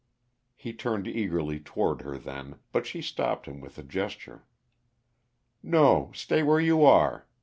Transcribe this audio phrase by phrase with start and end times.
[0.55, 4.47] He turned eagerly toward her then, but she stopped him with a gesture.
[5.61, 7.27] "No stay where you are.